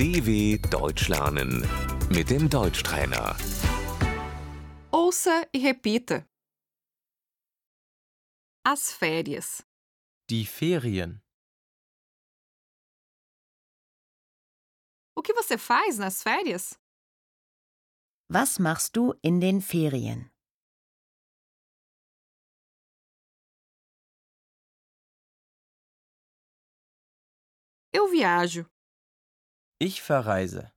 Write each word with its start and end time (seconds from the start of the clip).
DW 0.00 0.56
Deutsch 0.70 1.08
lernen 1.08 1.60
mit 2.08 2.30
dem 2.30 2.48
Deutschtrainer. 2.48 3.36
Ouça 4.90 5.46
e 5.52 5.58
repita. 5.58 6.26
As 8.64 8.92
férias. 8.94 9.62
Die 10.30 10.46
Ferien. 10.46 11.20
O 15.14 15.20
que 15.20 15.34
você 15.34 15.58
faz 15.58 15.98
nas 15.98 16.22
férias? 16.22 16.80
Was 18.32 18.58
machst 18.58 18.96
du 18.96 19.12
in 19.22 19.38
den 19.38 19.60
Ferien? 19.60 20.30
Eu 27.92 28.08
viajo. 28.08 28.64
Ich 29.82 30.02
verreise. 30.02 30.70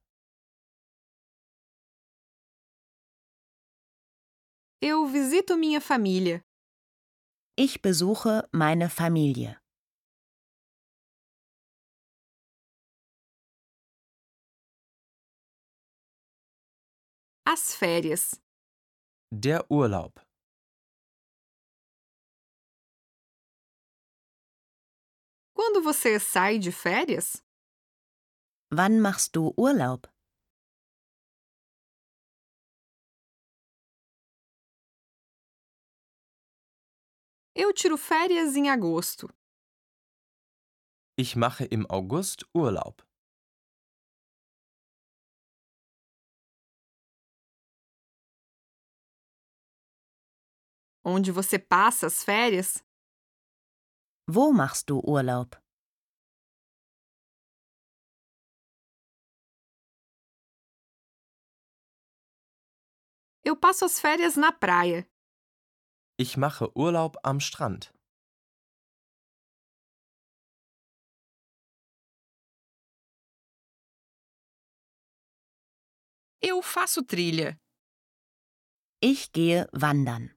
Eu 4.80 5.06
visito 5.06 5.58
minha 5.58 5.78
família. 5.78 6.42
Ich 7.54 7.82
besuche 7.82 8.48
meine 8.50 8.88
Familie. 8.88 9.60
As 17.46 17.74
férias. 17.76 18.40
Der 19.30 19.70
Urlaub. 19.70 20.14
Quando 25.54 25.82
você 25.82 26.18
sai 26.18 26.58
de 26.58 26.72
férias? 26.72 27.44
Wann 28.70 29.00
machst 29.00 29.36
du 29.36 29.52
Urlaub? 29.56 30.08
Eu 37.56 37.72
tiro 37.72 37.96
férias 37.96 38.56
em 38.56 38.68
agosto. 38.68 39.28
Ich 41.16 41.36
mache 41.36 41.64
im 41.66 41.86
August 41.88 42.44
Urlaub. 42.52 43.00
Onde 51.04 51.30
você 51.30 51.58
passa 51.58 52.06
as 52.06 52.24
férias? 52.24 52.82
Wo 54.26 54.52
machst 54.52 54.88
du 54.88 54.98
Urlaub? 54.98 55.63
Eu 63.46 63.54
passo 63.54 63.84
as 63.84 64.00
férias 64.00 64.36
na 64.36 64.50
praia. 64.52 65.06
Ich 66.18 66.38
mache 66.38 66.64
Urlaub 66.74 67.18
am 67.22 67.36
Strand. 67.38 67.92
Eu 76.40 76.62
faço 76.62 77.04
trilha. 77.04 77.60
Ich 79.02 79.30
gehe 79.30 79.66
wandern. 79.72 80.34